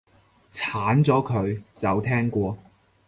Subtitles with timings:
[0.51, 2.57] 鏟咗佢，就聽過